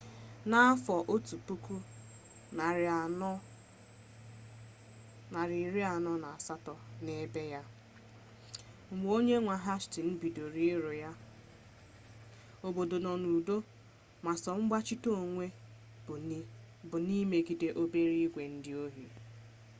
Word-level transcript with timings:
n'afọ 0.49 0.95
1480 1.13 3.31
n'ibe 7.05 7.41
ya 7.53 7.61
mgbe 8.97 9.09
onye 9.17 9.35
nwe 9.41 9.55
hastins 9.65 10.17
bidoro 10.21 10.59
ịrụ 10.71 10.91
ya 11.03 11.11
obodo 12.67 12.95
nọ 13.05 13.11
n'udo 13.21 13.55
ma 14.25 14.31
sọ 14.43 14.49
mgbachite 14.61 15.09
onwe 15.21 15.45
bụ 16.89 16.97
n'imegide 17.07 17.67
obere 17.81 18.15
igwe 18.25 18.43
ndị 18.53 18.71
ohi 18.85 19.05